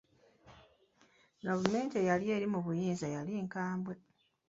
[1.45, 3.93] Gavumenti eyali eri mu buyinza yali nkambwe.